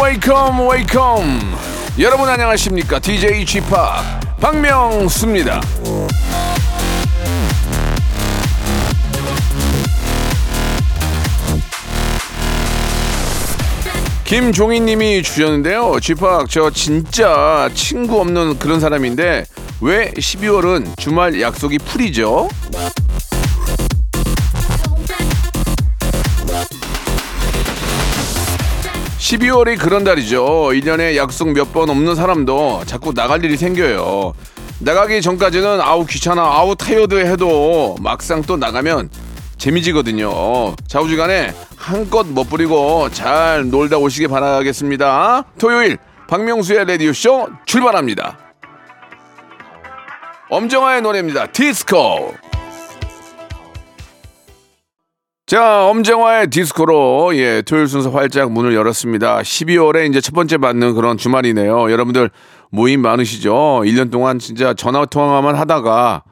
[0.00, 1.56] Welcome welcome
[1.98, 3.60] 여러분 안녕하십니까 DJ p
[4.40, 5.60] 박명수입니다
[14.34, 16.14] 김종희님이 주셨는데요 p
[16.50, 19.44] 저 진짜 친구 없는 그런 사람인데
[19.80, 22.48] 왜 12월은 주말 약속이 full이죠?
[29.18, 30.44] 12월이 그런 달이죠.
[30.72, 34.32] 1년에 약속 몇 번 없는 사람도 자꾸 나갈 일이 생겨요.
[34.80, 39.10] 나가기 전까지는 아우 귀찮아, 아우 타이어드 해도 막상 또 나가면
[39.64, 40.76] 재미지거든요.
[40.88, 45.44] 좌우지간에 한껏 멋부리고 잘 놀다 오시기 바라겠습니다.
[45.58, 45.96] 토요일
[46.28, 48.36] 박명수의 라디오쇼 출발합니다.
[50.50, 51.46] 엄정화의 노래입니다.
[51.46, 52.34] 디스코.
[55.46, 59.40] 자, 엄정화의 디스코로 예, 토요일 순서 활짝 문을 열었습니다.
[59.40, 61.90] 12월에 이제 첫 번째 맞는 그런 주말이네요.
[61.90, 62.28] 여러분들
[62.70, 63.80] 모임 많으시죠?
[63.86, 66.22] 1년 동안 진짜 전화 통화만 하다가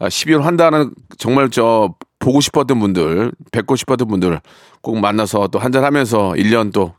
[0.00, 1.94] 12월 한 달은 정말 저
[2.24, 4.40] 보고 싶었던 분들, 뵙고 싶었던 분들
[4.80, 6.94] 꼭 만나서 또 한잔 하면서 1년 또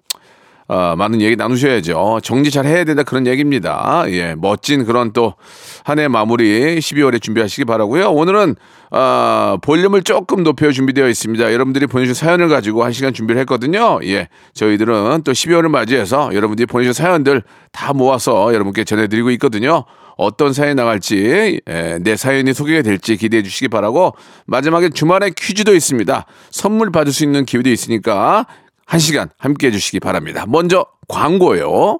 [0.67, 2.21] 어, 많은 얘기 나누셔야죠.
[2.23, 4.03] 정리 잘 해야 된다 그런 얘기입니다.
[4.07, 5.33] 예, 멋진 그런 또
[5.87, 8.09] 한 해 마무리 12월에 준비하시기 바라고요.
[8.09, 8.55] 오늘은
[8.89, 11.53] 어, 볼륨을 조금 높여 준비되어 있습니다.
[11.53, 13.99] 여러분들이 보내주신 사연을 가지고 한 시간 준비를 했거든요.
[14.03, 19.85] 예, 저희들은 또 12월을 맞이해서 여러분들이 보내주신 사연들 다 모아서 여러분께 전해드리고 있거든요.
[20.17, 24.15] 어떤 사연이 나갈지 예, 내 사연이 소개가 될지 기대해 주시기 바라고
[24.45, 26.25] 마지막에 주말에 퀴즈도 있습니다.
[26.51, 28.45] 선물 받을 수 있는 기회도 있으니까
[28.85, 30.45] 한 시간 함께 해주시기 바랍니다.
[30.47, 31.99] 먼저 광고요.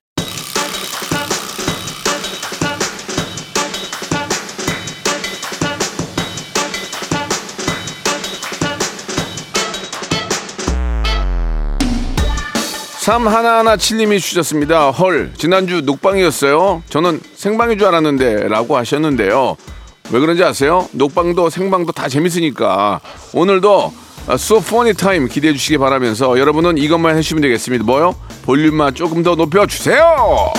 [13.01, 14.91] 삼 하나하나 칠님이 주셨습니다.
[14.91, 16.83] 헐, 지난주 녹방이었어요.
[16.87, 19.57] 저는 생방인 줄 알았는데 라고 하셨는데요.
[20.11, 20.87] 왜 그런지 아세요?
[20.91, 23.01] 녹방도 생방도 다 재밌으니까
[23.33, 23.91] 오늘도
[24.29, 27.83] Funny Time 기대해 주시기 바라면서 여러분은 이것만 해주시면 되겠습니다.
[27.85, 28.15] 뭐요?
[28.43, 30.53] 볼륨만 조금 더 높여 주세요.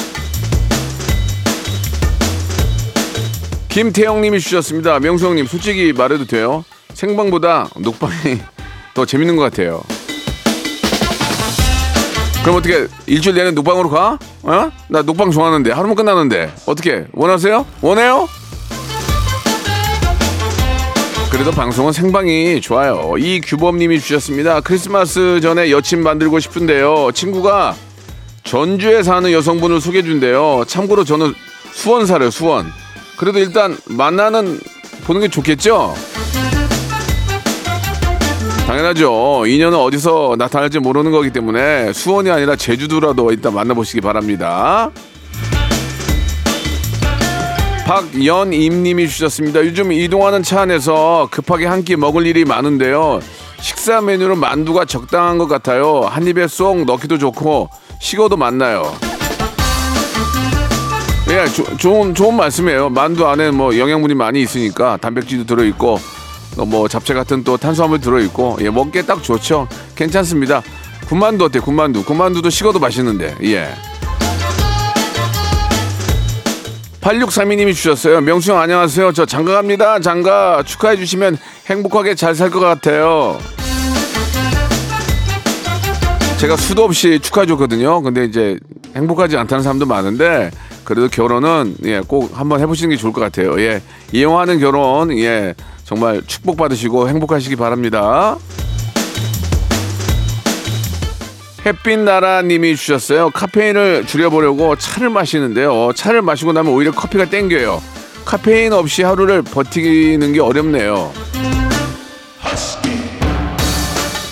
[3.69, 4.99] 김태형님이 주셨습니다.
[4.99, 6.65] 명수 형님 솔직히 말해도 돼요?
[6.93, 8.41] 생방보다 녹방이
[8.95, 9.85] 더 재밌는 것 같아요.
[12.43, 14.19] 그럼 어떻게 일주일 내내 녹방으로 가?
[14.43, 14.71] 어?
[14.89, 17.65] 나 녹방 좋아하는데 하루만 끝나는데 어떻게 원하세요?
[17.81, 18.29] 원해요?
[21.31, 23.15] 그래도 방송은 생방이 좋아요.
[23.17, 24.61] 이 규범님이 주셨습니다.
[24.61, 27.13] 크리스마스 전에 여친 만들고 싶은데요.
[27.15, 27.75] 친구가
[28.45, 30.65] 전주에 사는 여성분을 소개해 준대요.
[30.67, 31.33] 참고로 저는
[31.73, 32.31] 수원 살아요.
[32.31, 32.67] 수원.
[33.17, 34.61] 그래도 일단 만나는
[35.05, 35.95] 보는 게 좋겠죠?
[38.77, 39.45] 당연하죠.
[39.47, 44.91] 인연은 어디서 나타날지 모르는 거기 때문에 수원이 아니라 제주도라도 일단 만나보시기 바랍니다.
[47.87, 49.61] 박연임님이 주셨습니다.
[49.61, 53.21] 요즘 이동하는 차 안에서 급하게 한 끼 먹을 일이 많은데요.
[53.61, 56.01] 식사 메뉴로 만두가 적당한 것 같아요.
[56.09, 57.69] 한 입에 쏙 넣기도 좋고
[58.01, 58.91] 식어도 맛나요.
[61.29, 62.89] 예, 조- 좋은 좋은 말씀이에요.
[62.89, 66.22] 만두 안에 뭐 영양분이 많이 있으니까 단백질도 들어 있고 또
[66.57, 69.67] 뭐 잡채 같은 또 탄수화물 들어 있고 예, 먹기에 딱 좋죠.
[69.95, 70.63] 괜찮습니다.
[71.07, 71.61] 군만두 어때?
[71.61, 72.05] 군만두.
[72.05, 73.35] 군만두도 식어도 맛있는데.
[73.45, 73.69] 예.
[77.01, 78.21] 8632님이 주셨어요.
[78.21, 79.13] 명수 형 안녕하세요.
[79.13, 79.99] 저 장가 갑니다.
[79.99, 81.37] 장가 축하해 주시면
[81.69, 83.39] 행복하게 잘 살 것 같아요.
[86.39, 88.03] 제가 수도 없이 축하해 줬거든요.
[88.03, 88.59] 근데 이제
[88.97, 90.51] 행복하지 않다는 사람도 많은데
[90.85, 93.61] 그래도 결혼은 예, 꼭 한번 해보시는 게 좋을 것 같아요.
[93.61, 93.81] 예,
[94.13, 95.55] 이용하는 결혼 예,
[95.93, 98.39] 정말 축복 받으시고 행복하시기 바랍니다.
[101.67, 103.29] 햇빛나라님이 주셨어요.
[103.29, 105.91] 카페인을 줄여보려고 차를 마시는데요.
[105.95, 107.83] 차를 마시고 나면 오히려 커피가 땡겨요.
[108.25, 111.13] 카페인 없이 하루를 버티는 게 어렵네요.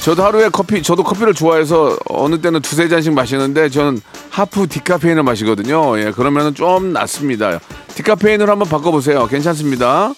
[0.02, 6.00] 저도 하루에 커피, 저도 커피를 좋아해서 어느 때는 두세 잔씩 마시는데 저는 하프 디카페인을 마시거든요.
[6.00, 7.60] 예, 그러면은 좀 낫습니다.
[7.96, 9.26] 디카페인으로 한번 바꿔보세요.
[9.26, 10.14] 괜찮습니다.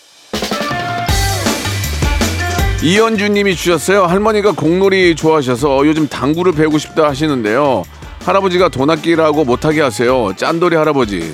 [2.82, 4.06] 이현주 님이 주셨어요.
[4.06, 7.84] 할머니가 공놀이 좋아하셔서 요즘 당구를 배우고 싶다 하시는데요.
[8.24, 10.32] 할아버지가 돈 아끼라고 못하게 하세요.
[10.36, 11.32] 짠돌이 할아버지.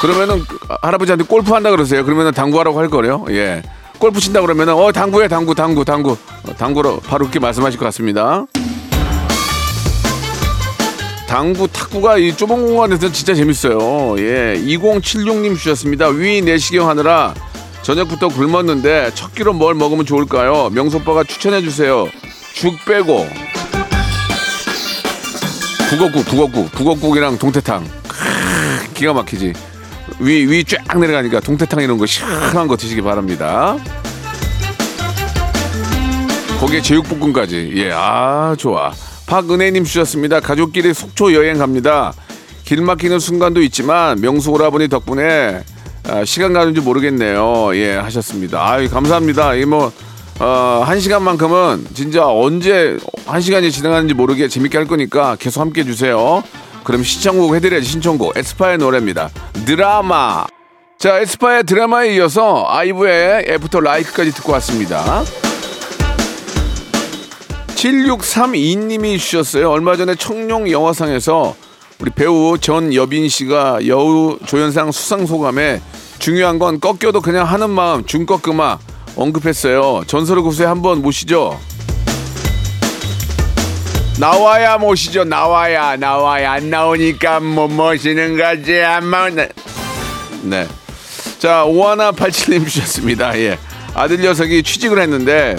[0.00, 0.44] 그러면은
[0.82, 2.04] 할아버지한테 골프 한다 그러세요.
[2.04, 3.24] 그러면은 당구하라고 할 거래요.
[3.30, 3.62] 예.
[3.98, 8.46] 골프 친다 그러면은 어 당구해 당구 당구 당구 어, 당구로 바로 그렇게 말씀하실 것 같습니다.
[11.26, 14.16] 당구 탁구가 이 좁은 공간에서 진짜 재밌어요.
[14.18, 14.54] 예.
[14.64, 16.06] 2076님 주셨습니다.
[16.08, 17.34] 위 내시경 하느라
[17.82, 20.70] 저녁부터 굶었는데 첫 끼로 뭘 먹으면 좋을까요?
[20.70, 22.06] 명소빠가 추천해 주세요.
[22.54, 23.26] 죽 빼고
[25.88, 27.84] 북어국 북어국 북어국이랑 동태탕
[28.94, 29.52] 기가 막히지.
[30.20, 33.76] 위 위 쫙 내려가니까 동태탕 이런 거 시원한 거 드시기 바랍니다.
[36.60, 37.72] 거기에 제육볶음까지.
[37.76, 38.92] 예, 아 좋아.
[39.26, 40.40] 박은혜님 주셨습니다.
[40.40, 42.12] 가족끼리 속초 여행 갑니다.
[42.64, 45.62] 길 막히는 순간도 있지만 명수 오라버니 덕분에
[46.10, 47.74] 아, 시간 가는 줄 모르겠네요.
[47.76, 48.68] 예, 하셨습니다.
[48.70, 49.54] 아유, 감사합니다.
[49.54, 49.92] 이 뭐
[50.40, 52.96] 어, 한 시간만큼은 진짜 언제
[53.26, 56.42] 한 시간이 지나가는지 모르게 재밌게 할 거니까 계속 함께 해주세요.
[56.82, 59.28] 그럼 신청곡 해드려야지 신청곡 에스파의 노래입니다.
[59.66, 60.46] 드라마.
[60.98, 65.22] 자, 에스파의 드라마에 이어서 아이브의 After LIKE까지 듣고 왔습니다.
[67.74, 69.70] 7632님이 주셨어요.
[69.70, 71.54] 얼마 전에 청룡 영화상에서
[71.98, 75.82] 우리 배우 전여빈 씨가 여우 조연상 수상 소감에
[76.20, 78.78] 중요한 건 꺾여도 그냥 하는 마음 중꺾그마
[79.16, 80.02] 언급했어요.
[80.06, 81.58] 전설의 고수에 한번 모시죠.
[84.18, 85.24] 나와야 모시죠.
[85.24, 89.48] 나와야 나와야 안 나오니까 못 모시는 거지 안 나오네.
[90.42, 90.68] 네.
[91.38, 93.36] 자 오하나 87님 주셨습니다.
[93.38, 93.58] 예.
[93.94, 95.56] 아들 녀석이 취직을 했는데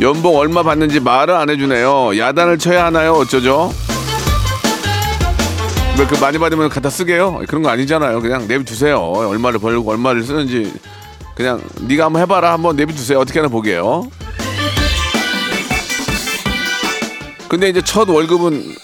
[0.00, 2.18] 연봉 얼마 받는지 말을 안 해주네요.
[2.18, 3.12] 야단을 쳐야 하나요?
[3.12, 3.72] 어쩌죠?
[5.98, 7.42] 왜 그 많이 받으면 갖다 쓰게요?
[7.46, 8.20] 그런 거 아니잖아요.
[8.20, 8.98] 그냥 내비두세요.
[8.98, 10.72] 얼마를 벌고 얼마를 쓰는지
[11.34, 12.52] 그냥 네가 한번 해봐라.
[12.52, 13.18] 한번 내비두세요.
[13.18, 14.08] 어떻게 하나 보게요.
[17.48, 18.74] 근데 이제 첫 월급은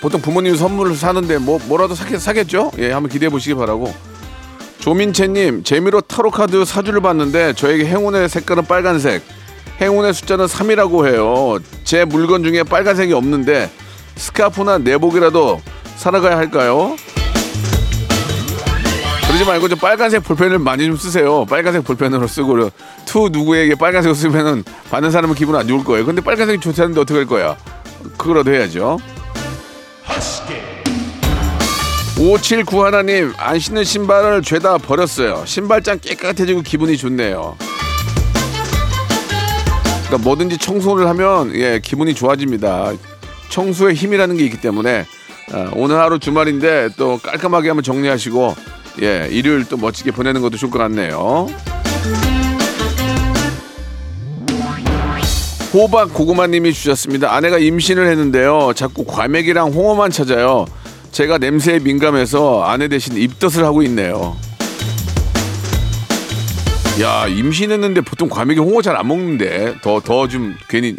[0.00, 2.70] 보통 부모님 선물을 사는데 뭐 뭐라도 사겠, 사겠죠?
[2.78, 3.92] 예, 한번 기대해 보시기 바라고.
[4.78, 9.22] 조민채님 재미로 타로 카드 사주를 봤는데 저에게 행운의 색깔은 빨간색,
[9.80, 11.58] 행운의 숫자는 3이라고 해요.
[11.82, 13.68] 제 물건 중에 빨간색이 없는데
[14.16, 15.60] 스카프나 내복이라도
[15.98, 16.96] 살아가야 할까요?
[19.26, 21.44] 그러지 말고 좀 빨간색 볼펜을 많이 좀 쓰세요.
[21.44, 22.70] 빨간색 볼펜으로 쓰고
[23.04, 26.06] To 누구에게 빨간색 쓰면은 받는 사람은 기분 안 좋을 거예요.
[26.06, 27.56] 근데 빨간색이 좋다는데 어떻게 할 거야?
[28.16, 28.98] 그거라도 해야죠.
[32.18, 35.42] 579 하나님 안 신는 신발을 죄다 버렸어요.
[35.46, 37.56] 신발장 깨끗해지고 기분이 좋네요.
[40.06, 42.92] 그러니까 뭐든지 청소를 하면 예 기분이 좋아집니다.
[43.50, 45.17] 청소의 힘이라는 게 있기 때문에 아,
[45.74, 48.54] 오늘 하루 주말인데 또 깔끔하게 한번 정리하시고
[49.02, 51.46] 예 일요일 또 멋지게 보내는 것도 좋을 것 같네요.
[55.72, 57.34] 호박 고구마님이 주셨습니다.
[57.34, 58.72] 아내가 임신을 했는데요.
[58.74, 60.64] 자꾸 과메기랑 홍어만 찾아요.
[61.12, 64.36] 제가 냄새에 민감해서 아내 대신 입덧을 하고 있네요.
[67.00, 70.96] 야 임신했는데 보통 과메기 홍어 잘 안 먹는데 더 더 좀 괜히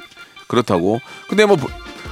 [0.47, 1.01] 그렇다고.
[1.27, 1.57] 근데 뭐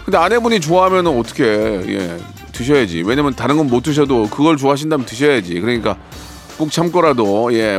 [0.07, 2.17] 근데 아내분이 좋아하면 어떻게 예
[2.53, 3.03] 드셔야지.
[3.05, 5.59] 왜냐면 다른 건 못 드셔도 그걸 좋아하신다면 드셔야지.
[5.59, 5.97] 그러니까
[6.57, 7.77] 꼭 참고라도 예.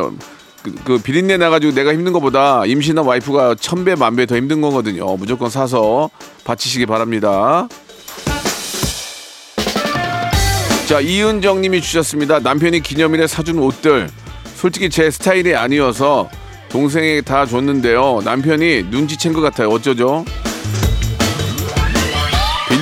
[0.63, 5.17] 그, 그 비린내 나가지고 내가 힘든 것보다 임신한 와이프가 천배 만배 더 힘든 거거든요.
[5.17, 6.11] 무조건 사서
[6.45, 7.67] 바치시기 바랍니다.
[10.87, 12.41] 자 이은정님이 주셨습니다.
[12.41, 14.11] 남편이 기념일에 사준 옷들
[14.55, 16.29] 솔직히 제 스타일이 아니어서
[16.69, 18.21] 동생에게 다 줬는데요.
[18.23, 19.71] 남편이 눈치챈 것 같아요.
[19.71, 20.27] 어쩌죠?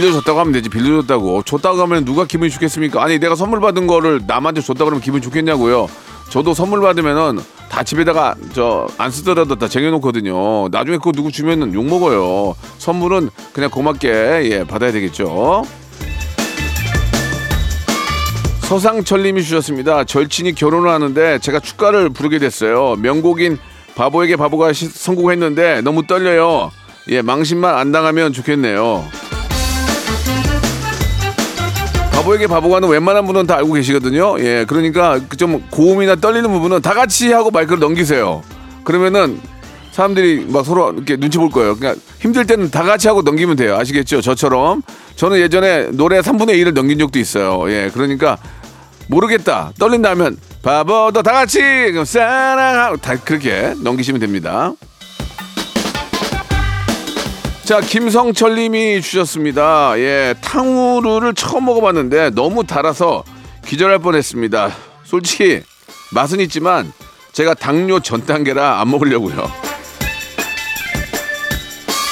[0.00, 0.68] 빌려줬다고 하면 되지.
[0.68, 1.42] 빌려줬다고.
[1.42, 3.02] 줬다고 하면 누가 기분이 좋겠습니까?
[3.02, 5.88] 아니 내가 선물 받은 거를 남한테 줬다 그러면 기분 좋겠냐고요.
[6.30, 10.68] 저도 선물 받으면은 다 집에다가 저 안 쓰더라도 다 쟁여놓거든요.
[10.68, 12.54] 나중에 그거 누구 주면은 욕 먹어요.
[12.78, 14.08] 선물은 그냥 고맙게
[14.50, 15.64] 예 받아야 되겠죠.
[18.62, 20.02] 서상철님이 주셨습니다.
[20.04, 22.96] 절친이 결혼을 하는데 제가 축가를 부르게 됐어요.
[22.96, 23.58] 명곡인
[23.94, 26.72] 바보에게 바보가 시- 성공했는데 너무 떨려요.
[27.08, 29.04] 예, 망신만 안 당하면 좋겠네요.
[32.26, 34.36] 바보에게 바보가는 웬만한 분은 다 알고 계시거든요.
[34.40, 38.42] 예, 그러니까 그좀 고음이나 떨리는 부분은 다 같이 하고 마이크를 넘기세요.
[38.84, 39.40] 그러면은
[39.92, 41.76] 사람들이 막 서로 이렇게 눈치 볼 거예요.
[41.76, 43.76] 그러니까 힘들 때는 다 같이 하고 넘기면 돼요.
[43.76, 44.20] 아시겠죠?
[44.20, 44.82] 저처럼.
[45.14, 47.70] 저는 예전에 노래 3분의 1을 넘긴 적도 있어요.
[47.70, 48.36] 예, 그러니까
[49.08, 49.72] 모르겠다.
[49.78, 51.60] 떨린다 하면 바보도 다 같이
[52.04, 54.72] 사랑하고 다 그렇게 넘기시면 됩니다.
[57.66, 59.98] 자, 김성철 님이 주셨습니다.
[59.98, 63.24] 예, 탕후루를 처음 먹어봤는데 너무 달아서
[63.66, 64.70] 기절할 뻔했습니다.
[65.02, 65.62] 솔직히
[66.14, 66.92] 맛은 있지만
[67.32, 69.50] 제가 당뇨 전 단계라 안 먹으려고요.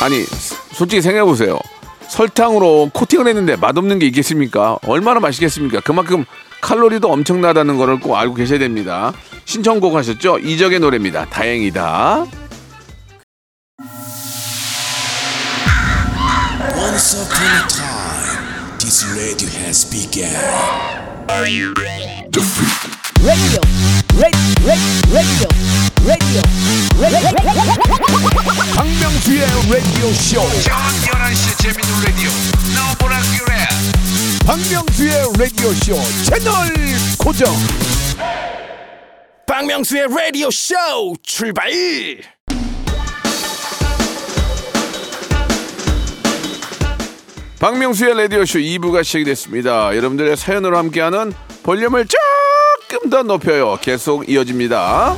[0.03, 0.25] 아니,
[0.73, 1.57] 솔직히 생각해보세요.
[2.09, 4.79] 설탕으로 코팅을 했는데 맛없는 게 있겠습니까?
[4.85, 5.83] 얼마나 맛있겠습니까?
[5.83, 6.25] 그만큼
[6.63, 9.13] 칼로리도 엄청나다는 거를 꼭 알고 계셔야 됩니다.
[9.45, 10.41] 신청곡 하셨죠?
[10.41, 11.27] 이적의 노래입니다.
[11.27, 12.44] 다행이다.
[16.95, 20.31] Once upon a time, this radio has begun.
[21.27, 21.75] radio,
[23.27, 23.59] radio,
[24.15, 24.79] radio,
[25.11, 25.51] radio,
[26.07, 26.43] radio.
[28.77, 30.39] 박명수의 라디오 쇼.
[30.63, 32.31] 저녁 11시 재밌는 라디오.
[32.77, 33.67] 너보라 그래.
[34.47, 36.71] 박명수의 라디오 쇼 채널
[37.19, 37.53] 고정.
[39.49, 40.77] 박명수의 라디오 쇼
[41.25, 41.73] 출발
[47.59, 49.95] 박명수의 라디오쇼 2부가 시작이 됐습니다.
[49.97, 51.33] 여러분들의 사연으로 함께하는
[51.63, 52.07] 볼륨을
[52.89, 53.79] 조금 더 높여요.
[53.81, 55.17] 계속 이어집니다.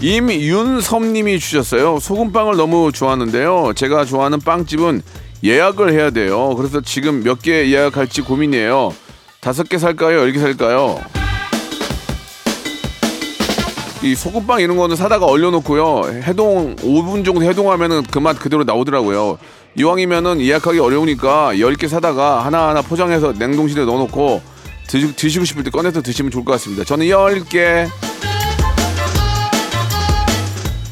[0.00, 2.00] 임윤섭님이 주셨어요.
[2.00, 3.72] 소금빵을 너무 좋아하는데요.
[3.76, 5.00] 제가 좋아하는 빵집은
[5.44, 6.54] 예약을 해야 돼요.
[6.56, 8.94] 그래서 지금 몇 개 예약할지 고민이에요.
[9.40, 10.18] 다섯 개 살까요?
[10.18, 11.00] 열 개 살까요?
[14.02, 16.22] 이 소금빵 이런 거는 사다가 얼려놓고요.
[16.24, 19.38] 해동 5분 정도 해동하면은 그 맛 그대로 나오더라고요.
[19.76, 24.42] 이왕이면은 예약하기 어려우니까 10개 사다가 하나하나 포장해서 냉동실에 넣어놓고
[24.88, 26.84] 드시, 드시고 싶을 때 꺼내서 드시면 좋을 것 같습니다.
[26.84, 27.88] 저는 10개.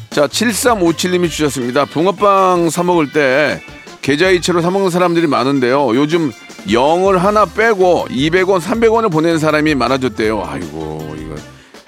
[0.09, 1.85] 자, 7357님이 주셨습니다.
[1.85, 3.61] 붕어빵 사 먹을 때
[4.01, 5.95] 계좌이체로 사 먹는 사람들이 많은데요.
[5.95, 6.31] 요즘
[6.67, 10.43] 0을 하나 빼고 200원, 300원을 보내는 사람이 많아졌대요.
[10.45, 11.15] 아이고,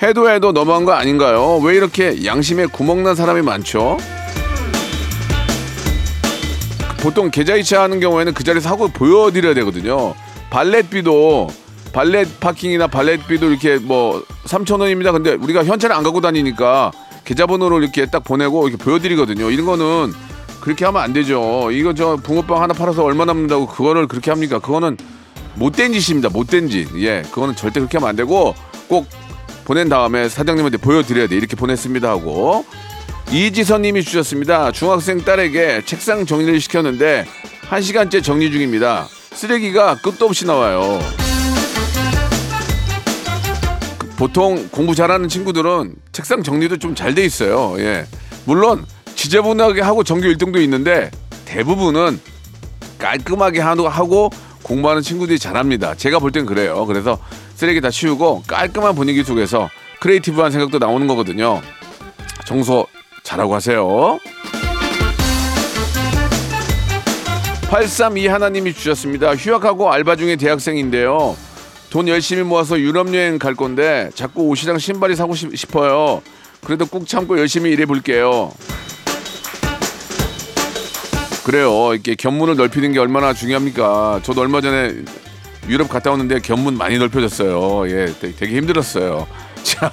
[0.03, 1.59] 해도 해도 너무한 거 아닌가요?
[1.63, 3.97] 왜 이렇게 양심에 구멍난 사람이 많죠?
[6.99, 10.13] 보통 계좌이체 하는 경우에는 그 자리에서 하고 보여드려야 되거든요.
[10.49, 11.47] 발렛비도
[11.93, 15.13] 발렛 파킹이나 발렛비도 이렇게 뭐 3천 원입니다.
[15.13, 16.91] 근데 우리가 현찰을 안 갖고 다니니까
[17.23, 19.51] 계좌번호를 이렇게 딱 보내고 이렇게 보여드리거든요.
[19.51, 20.11] 이런 거는
[20.59, 21.69] 그렇게 하면 안 되죠.
[21.71, 24.59] 이거 저 붕어빵 하나 팔아서 얼마 남는다고 그거를 그렇게 합니까?
[24.59, 24.97] 그거는
[25.55, 26.29] 못된 짓입니다.
[26.29, 26.87] 못된 짓.
[26.97, 28.53] 예, 그거는 절대 그렇게 하면 안 되고
[28.87, 29.07] 꼭
[29.65, 31.35] 보낸 다음에 사장님한테 보여드려야 돼.
[31.35, 32.65] 이렇게 보냈습니다 하고
[33.31, 34.71] 이지선님이 주셨습니다.
[34.71, 37.25] 중학생 딸에게 책상 정리를 시켰는데
[37.69, 39.07] 한 시간째 정리 중입니다.
[39.33, 40.99] 쓰레기가 끝도 없이 나와요.
[44.17, 47.75] 보통 공부 잘하는 친구들은 책상 정리도 좀 잘 돼 있어요.
[47.79, 48.05] 예.
[48.45, 51.09] 물론 지저분하게 하고 전교 1등도 있는데
[51.45, 52.19] 대부분은
[52.99, 54.29] 깔끔하게 하고 하고
[54.63, 55.95] 공부하는 친구들이 잘합니다.
[55.95, 56.85] 제가 볼 땐 그래요.
[56.85, 57.17] 그래서
[57.63, 59.69] 쓰레기 다 치우고 깔끔한 분위기 속에서
[60.01, 61.61] creative한 생각도 나오는 거거든요.
[62.43, 62.85] 청소
[63.23, 64.19] 잘하고 하세요.
[67.69, 69.33] 832 하나님이 주셨습니다.
[69.37, 71.37] 휴학하고 알바 중에 대학생인데요.
[71.89, 76.21] 돈 열심히 모아서 유럽 여행 갈 건데 자꾸 옷이랑 신발이 사고 싶, 싶어요.
[76.65, 78.51] 그래도 꾹 참고 열심히 일해 볼게요.
[81.45, 81.93] 그래요.
[81.93, 84.19] 이렇게 견문을 넓히는 게 얼마나 중요합니까?
[84.23, 85.05] 저도 얼마 전에
[85.67, 87.89] 유럽 갔다 왔는데 견문 많이 넓혀졌어요.
[87.89, 89.27] 예, 되게, 되게 힘들었어요.
[89.63, 89.91] 자,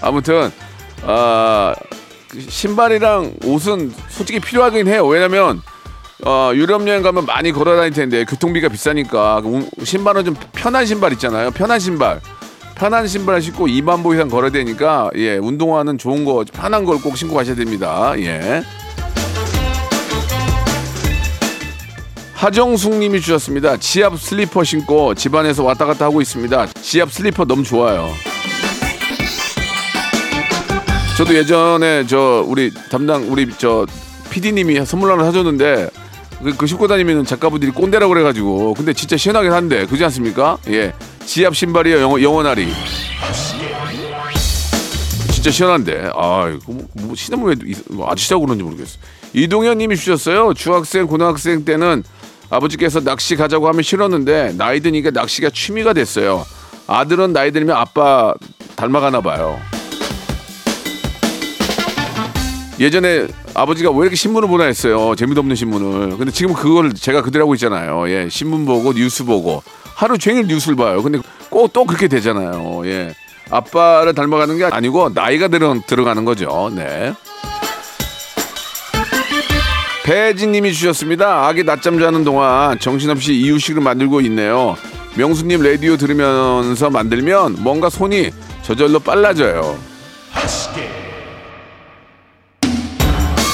[0.00, 0.50] 아무튼
[1.04, 1.74] 아,
[2.28, 5.06] 그 신발이랑 옷은 솔직히 필요하긴 해요.
[5.06, 5.62] 왜냐면
[6.26, 9.40] 어, 유럽 여행 가면 많이 걸어 다닐 텐데 교통비가 비싸니까
[9.84, 11.50] 신발은 좀 편한 신발 있잖아요.
[11.52, 12.20] 편한 신발.
[12.74, 17.16] 편한 신발 신고 2만 보 이상 걸어야 되니까 예, 운동화는 좋은 거 편한 걸 꼭
[17.16, 18.12] 신고 가셔야 됩니다.
[18.18, 18.62] 예.
[22.38, 23.76] 하정숙 님이 주셨습니다.
[23.78, 26.68] 지압 슬리퍼 신고 집안에서 왔다 갔다 하고 있습니다.
[26.82, 28.12] 지압 슬리퍼 너무 좋아요.
[31.16, 33.84] 저도 예전에 저 우리 담당 우리 저
[34.30, 35.90] PD님이 선물 하나 사줬는데
[36.44, 40.58] 그, 그 신고 다니면 작가분들이 꼰대라고 그래가지고 근데 진짜 시원하긴 한데 그지 않습니까?
[40.68, 40.92] 예
[41.26, 42.68] 지압 신발이요 영원, 영원하리
[45.32, 48.98] 진짜 시원한데 아 이거 뭐, 뭐 이- 뭐 아시자고 그런지 모르겠어
[49.34, 52.04] 이동현님이 주셨어요 중학생 고등학생 때는
[52.50, 56.46] 아버지께서 낚시 가자고 하면 싫었는데 나이 드니까 낚시가 취미가 됐어요
[56.86, 58.34] 아들은 나이 들면 아빠
[58.76, 59.58] 닮아가나 봐요
[62.80, 65.16] 예전에 아버지가 왜 이렇게 신문을 보나 했어요.
[65.16, 66.16] 재미도 없는 신문을.
[66.16, 68.08] 근데 지금 그걸 제가 그대로 하고 있잖아요.
[68.08, 68.28] 예.
[68.30, 69.64] 신문 보고 뉴스 보고
[69.96, 71.02] 하루 종일 뉴스를 봐요.
[71.02, 71.18] 근데
[71.50, 72.82] 꼭 또 그렇게 되잖아요.
[72.86, 73.12] 예.
[73.50, 76.70] 아빠를 닮아가는 게 아니고 나이가 들어, 들어가는 거죠.
[76.72, 77.12] 네.
[80.08, 81.46] 배진님이 주셨습니다.
[81.46, 84.74] 아기 낮잠 자는 동안 정신없이 이유식을 만들고 있네요.
[85.16, 88.30] 명수님 라디오 들으면서 만들면 뭔가 손이
[88.62, 89.76] 저절로 빨라져요.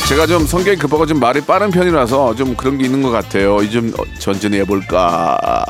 [0.08, 3.61] 제가 좀 성격이 급하고 좀 말이 빠른 편이라서 좀 그런 게 있는 것 같아요.
[3.61, 5.37] 이좀 전진해 볼까.
[5.42, 5.64] 아,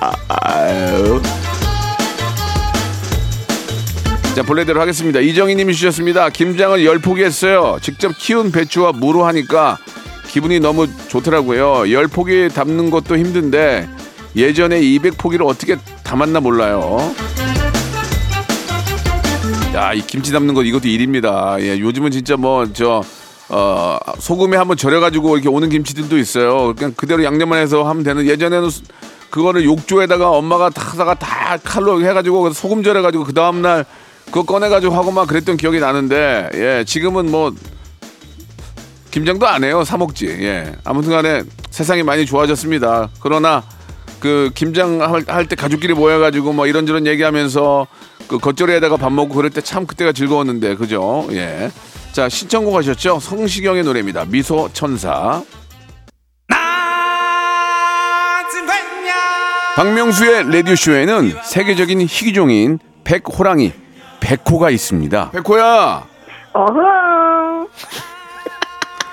[0.00, 1.22] 아, 아유.
[4.40, 5.20] 자 본래대로 하겠습니다.
[5.20, 6.30] 이정희 님이 주셨습니다.
[6.30, 7.76] 김장을 열 포기 했어요.
[7.82, 9.76] 직접 키운 배추와 무로 하니까
[10.28, 11.92] 기분이 너무 좋더라고요.
[11.92, 13.86] 열 포기 담는 것도 힘든데
[14.36, 17.12] 예전에 200 포기를 어떻게 담았나 몰라요.
[19.74, 21.56] 야, 이 김치 담는 거 이것도 일입니다.
[21.60, 23.02] 예, 요즘은 진짜 뭐저
[23.50, 26.72] 어, 소금에 한번 절여가지고 이렇게 오는 김치들도 있어요.
[26.78, 28.84] 그냥 그대로 양념만 해서 하면 되는 예전에는 수-
[29.28, 33.84] 그거를 욕조에다가 엄마가 타다가 다 칼로 해가지고 소금 절여가지고 그 다음날
[34.26, 37.52] 그거 꺼내가지고 하고 막 그랬던 기억이 나는데 예, 지금은 뭐
[39.10, 39.82] 김장도 안 해요.
[39.84, 40.26] 사 먹지.
[40.28, 40.72] 예.
[40.84, 43.08] 아무튼 간에 세상이 많이 좋아졌습니다.
[43.20, 43.62] 그러나
[44.20, 47.86] 그 김장 할 때 가족끼리 모여가지고 뭐 이런저런 얘기하면서
[48.28, 51.26] 그 겉절이에다가 밥 먹고 그럴 때 참 그때가 즐거웠는데 그죠?
[51.32, 51.70] 예.
[52.12, 53.18] 자 신청곡 하셨죠?
[53.20, 54.26] 성시경의 노래입니다.
[54.26, 55.42] 미소 천사.
[59.76, 63.72] 박명수의 라디오 쇼에는 세계적인 희귀종인 백호랑이
[64.20, 65.30] 백호가 있습니다.
[65.30, 66.04] 백호야.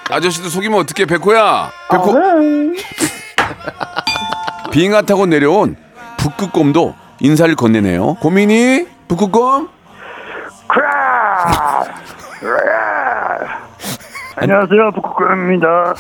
[0.10, 1.72] 아저씨도 속이면 어떡해 백호야.
[1.92, 2.14] 백호.
[4.72, 5.76] 빙하 타고 내려온
[6.18, 8.16] 북극곰도 인사를 건네네요.
[8.16, 9.70] 고민이 북극곰?
[14.36, 15.96] 안녕하세요, 북극곰입니다.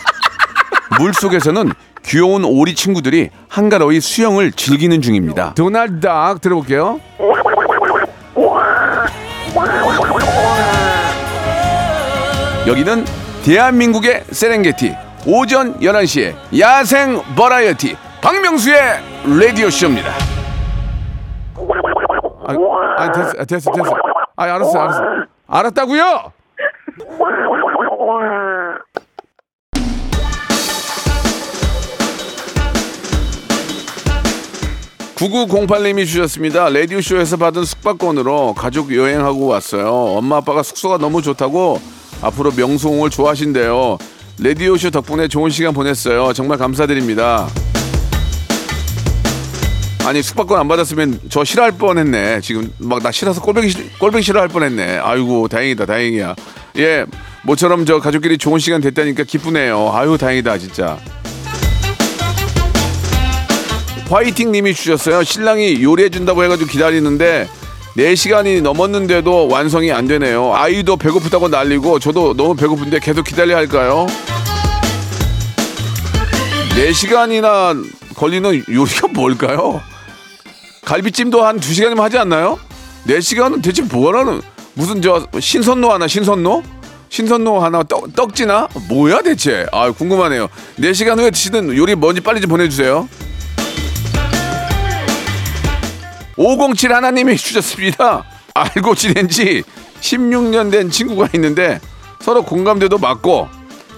[0.98, 1.72] 물 속에서는
[2.04, 5.54] 귀여운 오리 친구들이 한가로이 수영을 즐기는 중입니다.
[5.54, 7.00] 도날드 닭 들어볼게요.
[12.66, 13.04] 여기는
[13.44, 18.80] 대한민국의 세렝게티 오전 11시에 야생 버라이어티 박명수의
[19.40, 20.10] 라디오 쇼입니다.
[22.46, 22.52] 아,
[22.96, 23.94] 아 됐어, 아, 됐어, 됐어.
[24.36, 25.02] 아, 알았어, 알았어.
[25.46, 26.32] 알았다고요?
[35.20, 36.70] 9908님이 주셨습니다.
[36.70, 39.86] 라디오쇼에서 받은 숙박권으로 가족 여행하고 왔어요.
[40.16, 41.78] 엄마 아빠가 숙소가 너무 좋다고
[42.22, 43.98] 앞으로 명수홍을 좋아하신대요.
[44.38, 46.32] 라디오쇼 덕분에 좋은 시간 보냈어요.
[46.32, 47.48] 정말 감사드립니다.
[50.06, 52.40] 아니 숙박권 안 받았으면 저 싫어할 뻔했네.
[52.40, 55.00] 지금 막 나 싫어서 꼴뱅이 싫- 꼴뱅이 싫어할 뻔했네.
[55.02, 56.34] 아이고 다행이다 다행이야.
[56.78, 57.04] 예
[57.42, 59.90] 모처럼 저 가족끼리 좋은 시간 됐다니까 기쁘네요.
[59.92, 60.96] 아유 다행이다 진짜.
[64.10, 65.22] 화이팅 님이 주셨어요.
[65.22, 67.48] 신랑이 요리해 준다고 해가지고 기다리는데
[67.96, 70.52] 4시간이 넘었는데도 완성이 안 되네요.
[70.52, 74.08] 아이도 배고프다고 난리고 저도 너무 배고픈데 계속 기다려야 할까요?
[76.70, 79.80] 4시간이나 걸리는 요리가 뭘까요?
[80.84, 82.58] 갈비찜도 한 2시간이면 하지 않나요?
[83.06, 84.40] 4시간은 대체 뭐라는
[84.74, 86.64] 무슨 저 신선로 하나 신선로?
[87.10, 88.68] 신선로 하나 떡, 떡지나?
[88.88, 89.66] 뭐야 대체?
[89.70, 90.48] 아 궁금하네요.
[90.80, 93.08] 4시간 후에 드시는 요리 뭔지 빨리 좀 보내주세요.
[96.44, 98.24] 507 하나님이 주셨습니다.
[98.54, 99.62] 알고 지낸 지
[100.00, 101.78] 16년 된 친구가 있는데
[102.20, 103.48] 서로 공감대도 맞고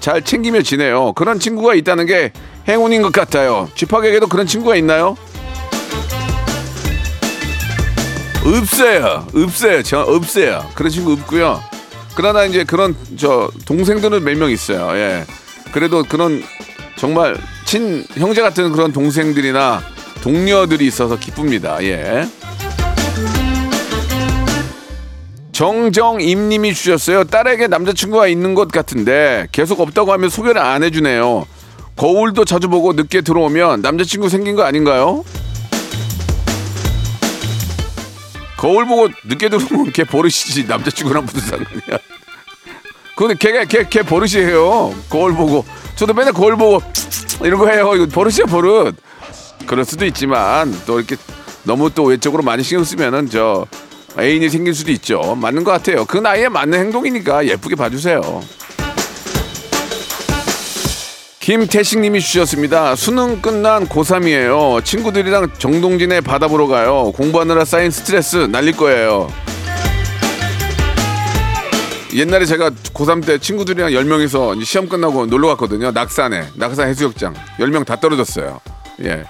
[0.00, 1.12] 잘 챙기며 지내요.
[1.12, 2.32] 그런 친구가 있다는 게
[2.66, 3.68] 행운인 것 같아요.
[3.76, 5.16] 쥐팍에게도 그런 친구가 있나요?
[8.44, 9.24] 없어요.
[9.32, 9.82] 없어요.
[9.84, 10.68] 저 없어요.
[10.74, 11.62] 그런 친구 없고요.
[12.16, 14.90] 그러나 이제 그런 저 동생들은 몇 명 있어요.
[14.98, 15.24] 예.
[15.70, 16.42] 그래도 그런
[16.96, 19.80] 정말 친 형제 같은 그런 동생들이나
[20.22, 21.82] 동료들이 있어서 기쁩니다.
[21.82, 22.26] 예.
[25.50, 27.24] 정정임님이 주셨어요.
[27.24, 31.46] 딸에게 남자친구가 있는 것 같은데 계속 없다고 하면 소개를 안 해주네요.
[31.96, 35.24] 거울도 자주 보고 늦게 들어오면 남자친구 생긴 거 아닌가요?
[38.56, 41.98] 거울 보고 늦게 들어오면 걔 버릇이지 남자친구랑 무슨 상관이야?
[43.16, 44.94] 그건 걔가 걔, 걔 버릇이에요.
[45.10, 45.64] 거울 보고
[45.96, 46.80] 저도 맨날 거울 보고
[47.44, 47.92] 이런 거 해요.
[47.96, 48.96] 이거 버릇이야 버릇.
[49.66, 51.16] 그럴 수도 있지만 또 이렇게
[51.64, 53.66] 너무 또 외적으로 많이 신경 쓰면은 저
[54.18, 55.36] 애인이 생길 수도 있죠.
[55.40, 56.04] 맞는 것 같아요.
[56.04, 58.20] 그 나이에 맞는 행동이니까 예쁘게 봐주세요.
[61.40, 62.94] 김태식님이 주셨습니다.
[62.94, 64.84] 수능 끝난 고3이에요.
[64.84, 67.10] 친구들이랑 정동진에 바다 보러 가요.
[67.16, 69.28] 공부하느라 쌓인 스트레스 날릴 거예요.
[72.14, 75.90] 옛날에 제가 고3 때 친구들이랑 10명이서 이제 시험 끝나고 놀러 갔거든요.
[75.90, 76.48] 낙산에.
[76.54, 77.34] 낙산 해수욕장.
[77.58, 78.60] 10명 다 떨어졌어요.
[79.02, 79.24] 예.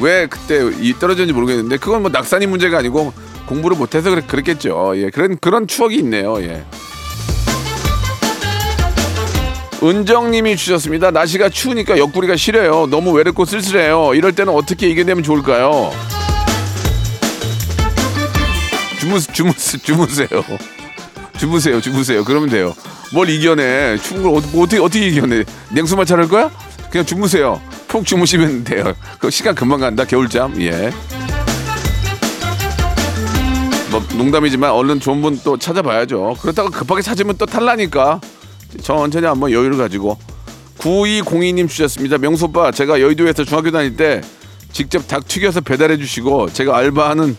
[0.00, 3.12] 왜 그때 이 떨어졌는지 모르겠는데 그건 뭐 낙산이 문제가 아니고
[3.46, 4.92] 공부를 못해서 그랬, 그랬겠죠.
[4.96, 5.10] 예.
[5.10, 6.40] 그런 그런 추억이 있네요.
[6.42, 6.64] 예.
[9.82, 11.10] 은정님이 주셨습니다.
[11.10, 12.86] 날씨가 추우니까 옆구리가 시려요.
[12.86, 14.14] 너무 외롭고 쓸쓸해요.
[14.14, 15.90] 이럴 때는 어떻게 이겨내면 좋을까요?
[19.00, 20.28] 주무 주무 주무세요.
[21.36, 22.22] 주무세요, 주무세요.
[22.24, 22.72] 그러면 돼요.
[23.12, 23.98] 뭘 이겨내?
[23.98, 25.44] 추운 걸 어떻게, 어떻게, 어떻게 이겨내?
[25.72, 26.50] 냉수만 차릴 거야?
[26.90, 27.60] 그냥 주무세요.
[27.92, 28.94] 푹 주무시면 돼요.
[29.18, 30.06] 그 시간 금방 간다.
[30.06, 30.58] 겨울잠.
[30.62, 30.90] 예.
[33.90, 36.36] 뭐 농담이지만 얼른 좋은 분 또 찾아봐야죠.
[36.40, 38.18] 그렇다고 급하게 찾으면 또 탈라니까
[38.82, 40.16] 천천히 한번 여유를 가지고
[40.78, 42.16] 9202님 주셨습니다.
[42.16, 44.22] 명수 오빠 제가 여의도에서 중학교 다닐 때
[44.72, 47.36] 직접 닭 튀겨서 배달해 주시고 제가 알바하는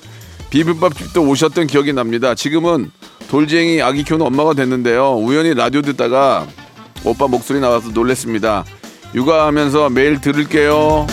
[0.52, 2.36] 비빔밥집도 오셨던 기억이 납니다.
[2.36, 2.92] 지금은
[3.28, 5.16] 돌쟁이 아기 키우는 엄마가 됐는데요.
[5.16, 6.46] 우연히 라디오 듣다가
[7.04, 8.64] 오빠 목소리 나와서 놀랬습니다.
[9.16, 11.08] 육아하면서 매일 들을게요.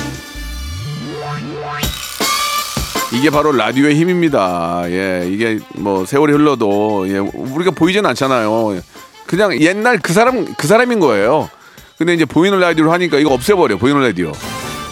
[3.12, 4.84] 이게 바로 라디오의 힘입니다.
[4.86, 8.80] 예, 이게 뭐 세월이 흘러도 예, 우리가 보이진 않잖아요.
[9.26, 11.50] 그냥 옛날 그 사람 그 사람인 거예요.
[11.98, 14.32] 근데 이제 보이는 라디오를 하니까 이거 없애버려 보이는 라디오.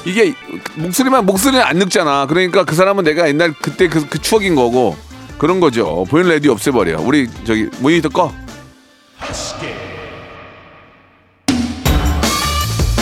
[0.05, 0.35] 이게
[0.75, 2.27] 목소리만 목소리는 안 늙잖아.
[2.27, 4.97] 그러니까 그 사람은 내가 옛날 그때 그, 그 추억인 거고
[5.39, 6.05] 그런 거죠.
[6.11, 7.01] 보이는 라디오 없애버려.
[7.01, 8.33] 우리 저기 모니터 꺼.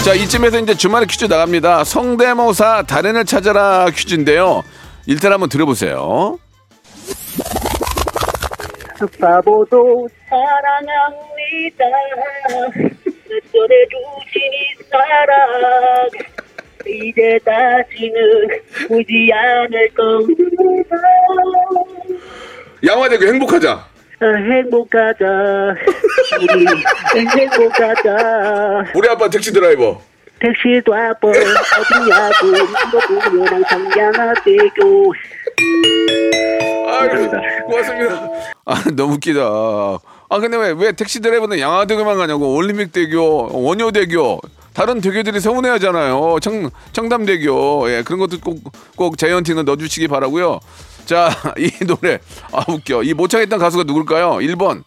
[0.06, 1.82] 자 이쯤에서 이제 주말에 퀴즈 나갑니다.
[1.82, 4.62] 성대모사 달인을 찾아라 퀴즈인데요.
[5.04, 6.38] 일단 한번 들어보세요.
[9.20, 11.84] 바보도 사랑합니다.
[13.50, 16.08] 전해주신 이 사랑
[16.86, 20.96] 이제 다시는 보지 않을 겁니다.
[22.86, 23.95] 양화대교 행복하자.
[24.18, 25.24] 아, 행복하자.
[26.40, 26.66] 우리
[27.38, 28.92] 행복하자.
[28.94, 30.00] 우리 아빠 택시 드라이버.
[30.38, 35.12] 택시도 아빠 어디냐고 이거 보면 항상 양아대교.
[36.88, 37.30] 아이고,
[37.66, 38.30] 고맙습니다.
[38.64, 39.40] 아, 너무 웃기다.
[40.28, 42.54] 아, 근데 왜, 왜 택시 드라이버는 양화대교만 가냐고.
[42.54, 44.40] 올림픽대교, 원효대교.
[44.72, 46.38] 다른 대교들이 서운해 하잖아요.
[46.40, 47.86] 청, 청담대교.
[47.90, 48.58] 예, 그런 것도 꼭,
[48.94, 50.60] 꼭 자이언티는 넣어주시기 바라고요
[51.06, 52.18] 자, 이 노래.
[52.52, 53.04] 아, 웃겨.
[53.04, 54.32] 이 모창했던 가수가 누굴까요?
[54.32, 54.82] 1번,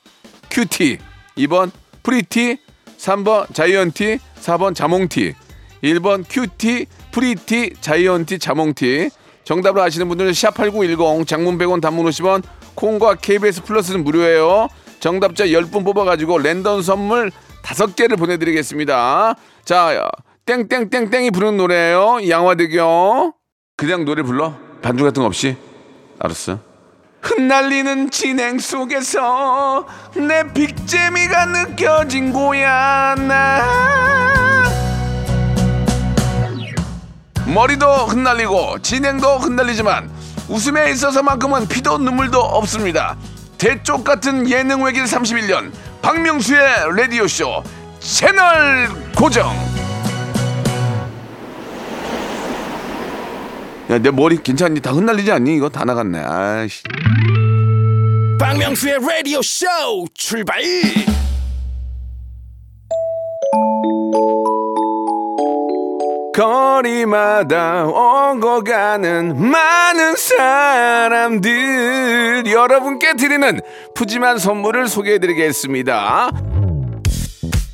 [0.51, 0.99] 큐티.
[1.37, 1.71] 2번,
[2.03, 2.57] 프리티.
[2.97, 4.19] 3번, 자이언티.
[4.41, 5.33] 4번, 자몽티.
[5.81, 9.09] 1번, 큐티, 프리티, 자이언티, 자몽티.
[9.45, 12.43] 정답을 아시는 분들은 샵8910 장문 100원 단문 50원
[12.75, 14.67] 콩과 KBS 플러스는 무료예요.
[14.99, 17.31] 정답자 10분 뽑아가지고 랜덤 선물
[17.63, 19.35] 5개를 보내드리겠습니다.
[19.63, 20.11] 자,
[20.45, 22.27] 땡땡땡땡이 부르는 노래예요.
[22.29, 23.33] 양화대교.
[23.77, 24.55] 그냥 노래 불러?
[24.81, 25.55] 반주 같은 거 없이?
[26.19, 26.59] 알았어.
[27.21, 33.65] 흩날리는 진행 속에서 내 빅재미가 느껴진 거야 나
[37.45, 40.09] 머리도 흩날리고 진행도 흩날리지만
[40.47, 43.17] 웃음에 있어서만큼은 피도 눈물도 없습니다.
[43.57, 47.63] 대쪽 같은 예능 외길 31년 박명수의 라디오쇼
[47.99, 49.68] 채널 고정.
[53.89, 54.81] 야 내 머리 괜찮니?
[54.81, 55.55] 다 흩날리지 않니?
[55.55, 56.19] 이거 다 나갔네.
[56.19, 56.83] 아이씨.
[58.39, 59.65] 박명수의 라디오 쇼
[60.13, 60.61] 출발
[66.33, 71.49] 거리마다 오고 가는 많은 사람들
[72.47, 73.59] 여러분께 드리는
[73.95, 76.31] 푸짐한 선물을 소개해드리겠습니다.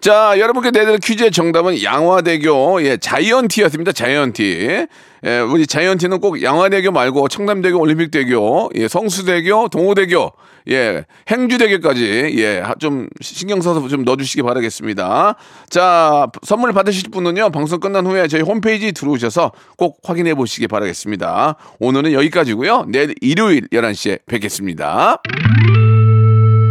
[0.00, 3.92] 자, 여러분께 내드릴 퀴즈의 정답은 양화대교, 예, 자이언티였습니다.
[3.92, 4.86] 자이언티.
[5.26, 10.32] 예, 우리 자이언티는 꼭 양화대교 말고 청담대교, 올림픽대교, 예, 성수대교, 동호대교,
[10.70, 15.34] 예, 행주대교까지, 예, 하- 좀 신경 써서 좀 넣어주시기 바라겠습니다.
[15.68, 21.56] 자, 선물 받으실 분은요, 방송 끝난 후에 저희 홈페이지 들어오셔서 꼭 확인해 보시기 바라겠습니다.
[21.78, 25.20] 오늘은 여기까지고요 내일 일요일 11시에 뵙겠습니다.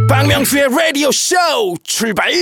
[0.08, 1.36] 박명수의 라디오 쇼
[1.84, 2.32] 출발